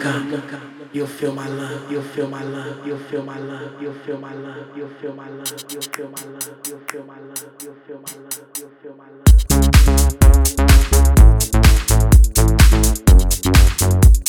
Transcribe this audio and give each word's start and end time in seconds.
look 0.00 0.52
up, 0.52 0.62
you'll 0.92 1.06
feel 1.06 1.32
my 1.34 1.46
love, 1.46 1.92
you'll 1.92 2.02
feel 2.02 2.26
my 2.26 2.42
love, 2.42 2.86
you'll 2.86 2.98
feel 2.98 3.22
my 3.22 3.38
love, 3.38 3.82
you'll 3.82 3.94
feel 3.94 4.18
my 4.18 4.32
love, 4.32 4.76
you'll 4.76 4.88
feel 4.88 5.12
my 5.12 5.28
love, 5.28 5.64
you'll 5.70 5.82
feel 5.82 6.08
my 6.08 6.24
love, 6.24 6.60
you'll 6.66 6.80
feel 6.88 7.04
my 7.04 7.18
love, 7.20 7.54
you'll 7.62 7.74
feel 7.86 7.98
my 7.98 8.12
love, 8.14 8.48
you'll 8.56 8.70
feel 8.80 8.94
my 8.96 9.10
love. 9.10 9.20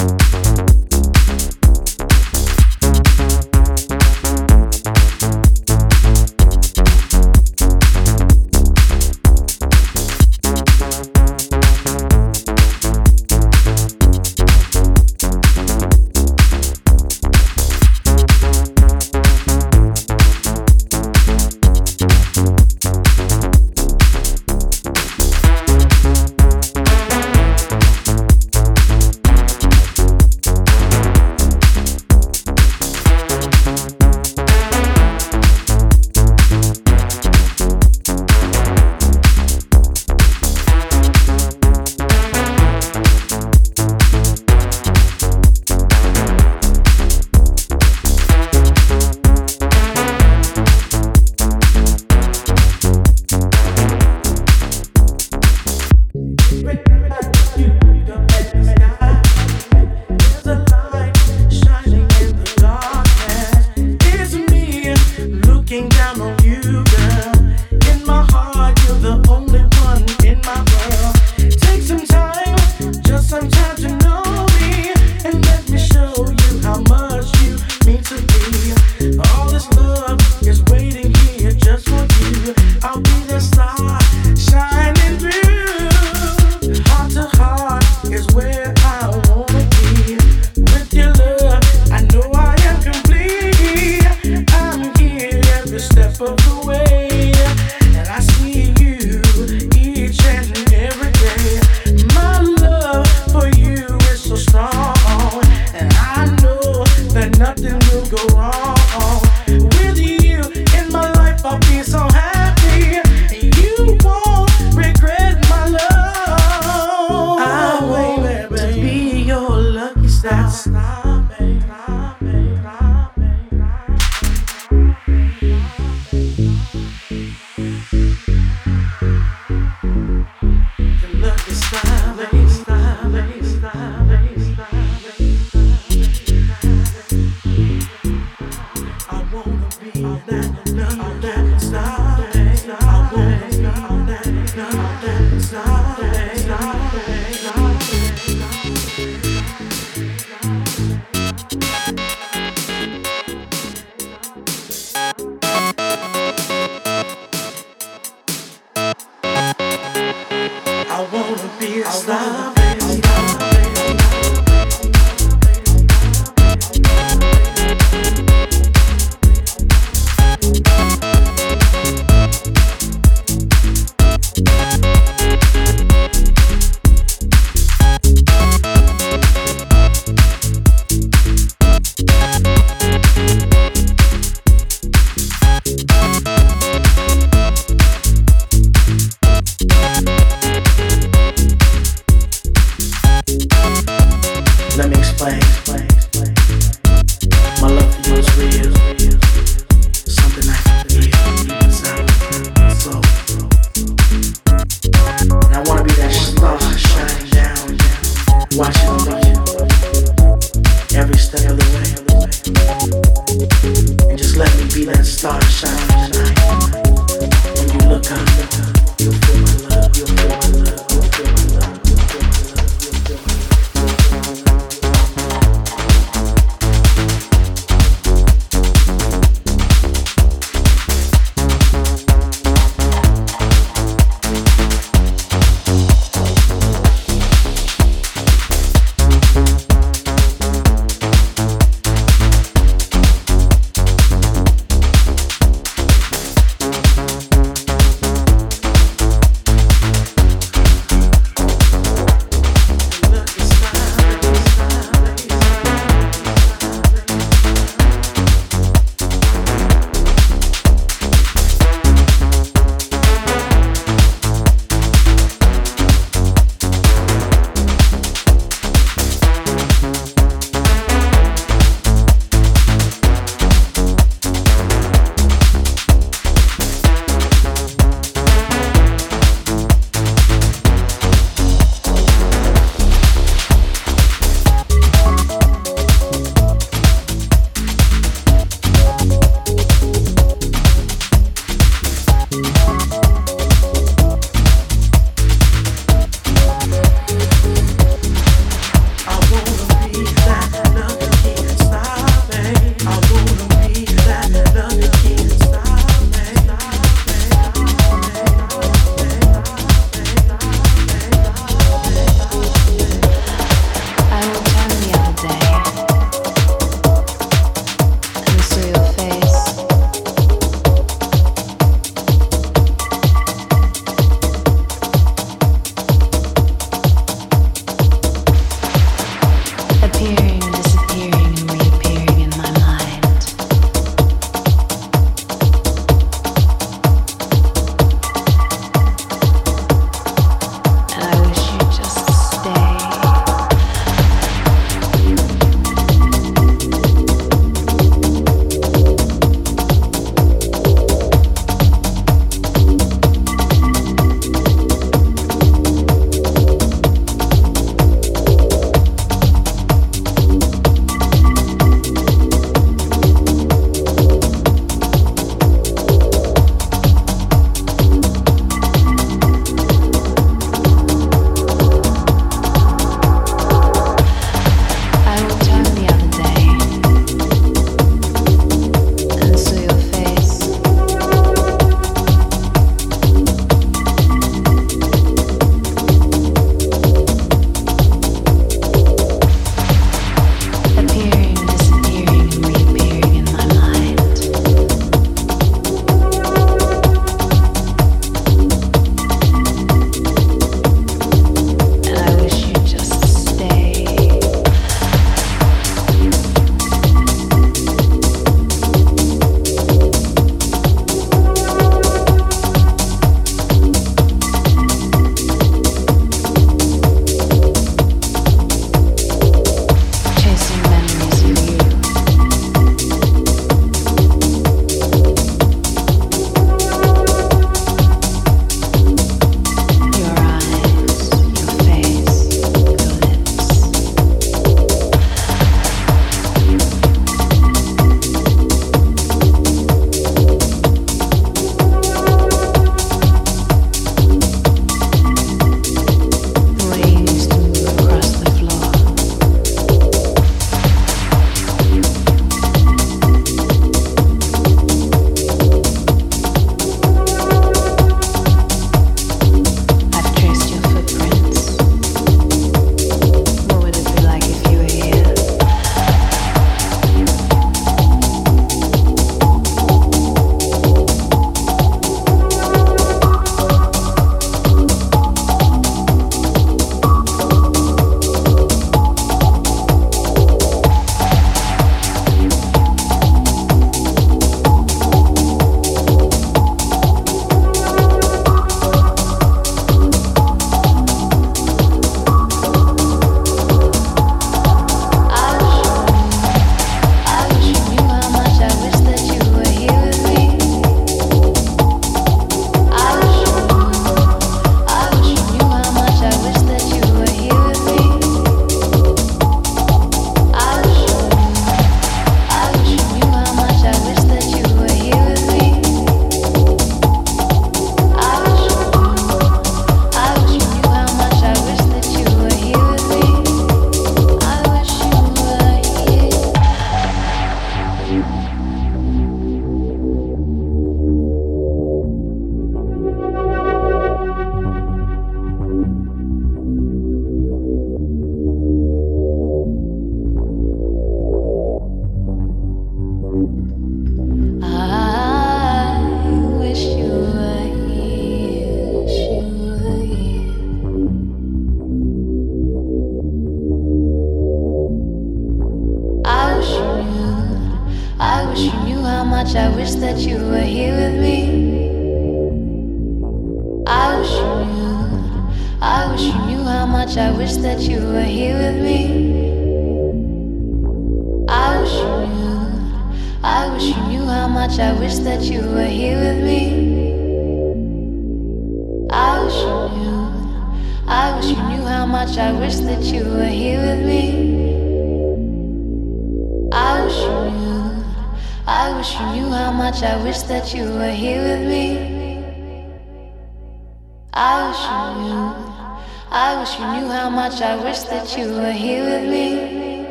star 0.00 0.39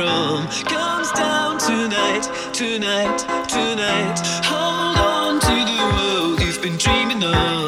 from 0.00 0.46
comes 0.64 1.12
down 1.12 1.58
tonight, 1.58 2.24
tonight, 2.54 3.18
tonight. 3.48 4.18
Hold 4.44 4.96
on 4.96 5.40
to 5.40 5.56
the 5.70 5.80
world 5.94 6.40
you've 6.40 6.62
been 6.62 6.78
dreaming 6.78 7.22
of. 7.22 7.59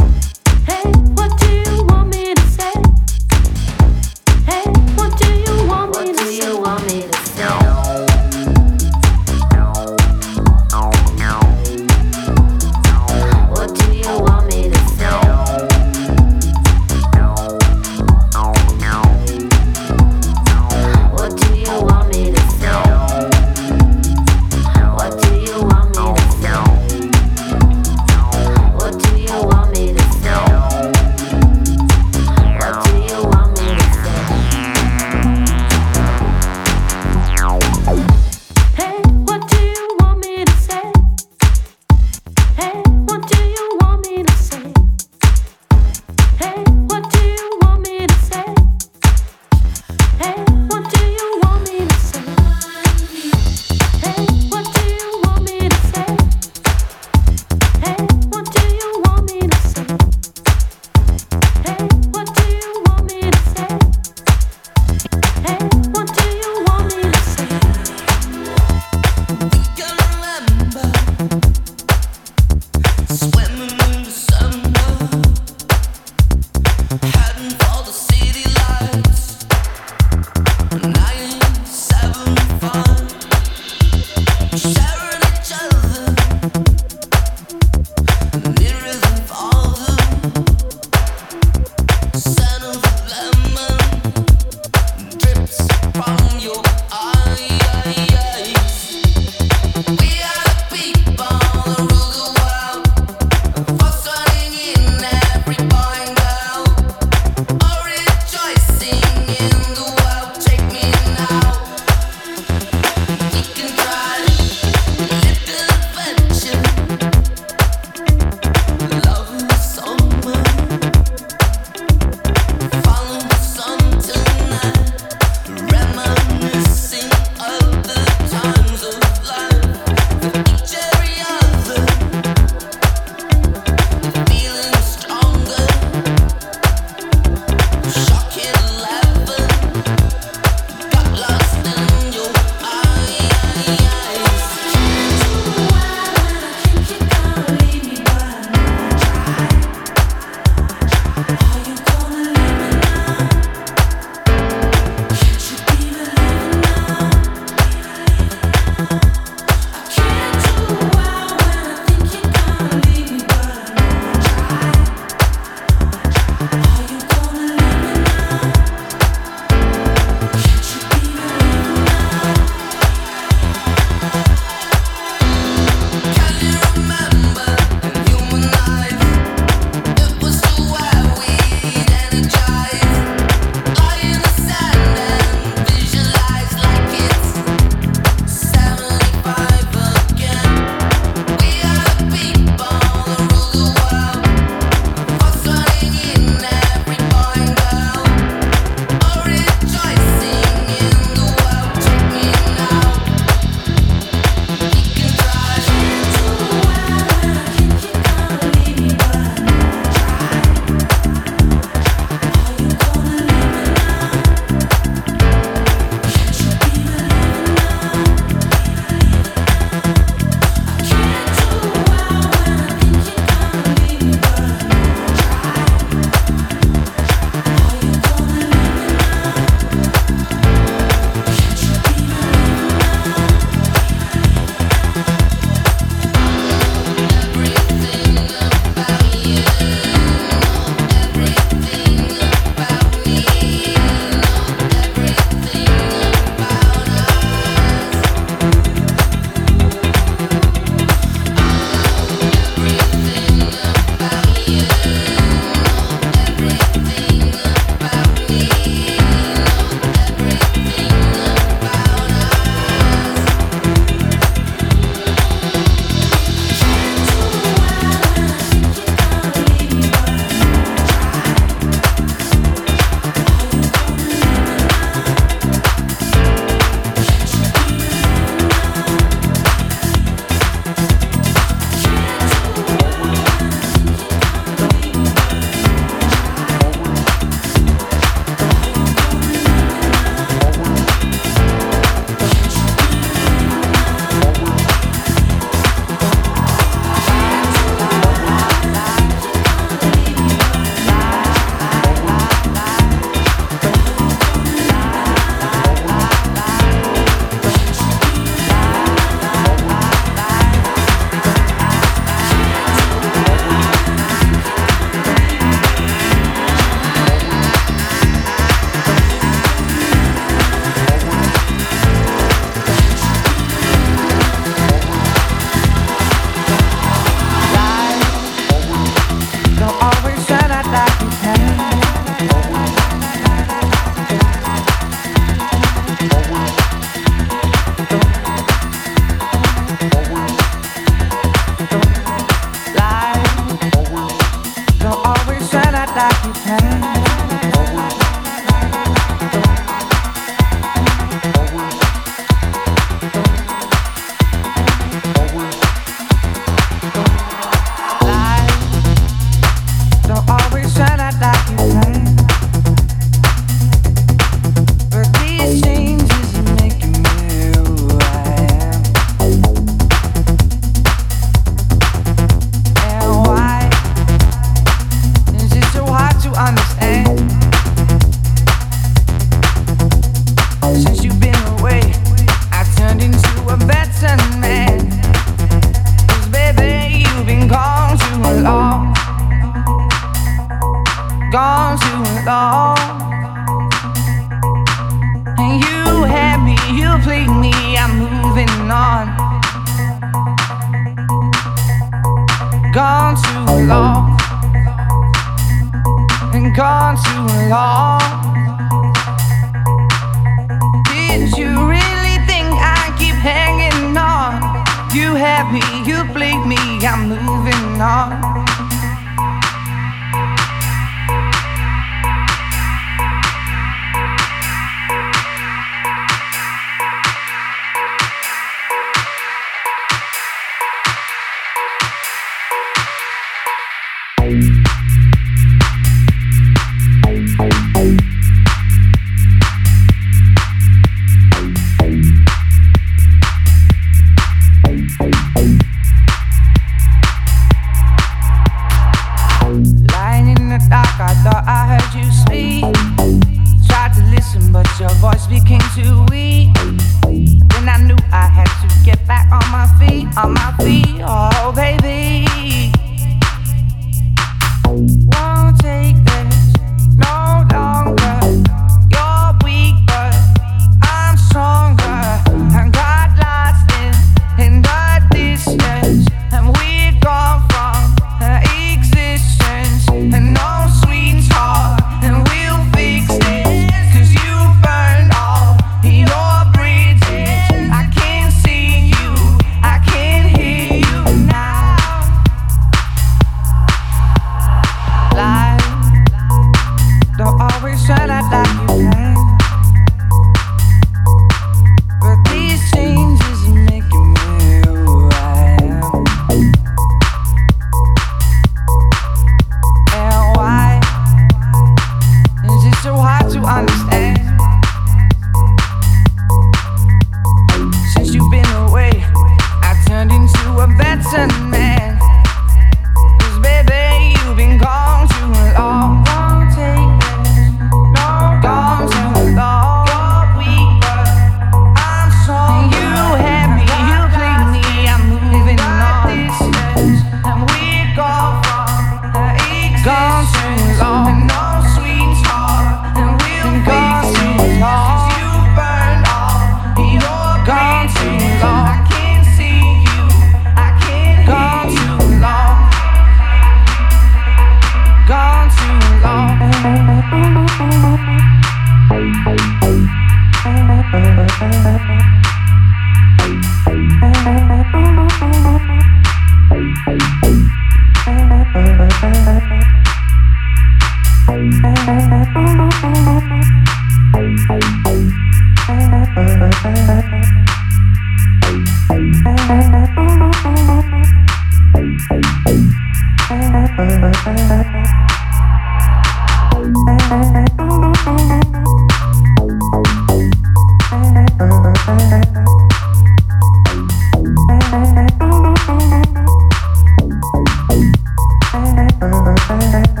Thank 599.59 599.97
you. 599.97 600.00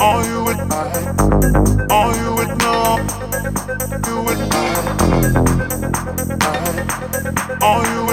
All 0.00 0.24
you 0.24 0.44
with 0.44 0.58
me? 0.58 0.74
all 1.90 2.12
you 2.16 2.34
would 2.34 2.58
know, 2.58 2.98
you 4.06 4.16
would 4.22 4.38
I, 7.62 8.03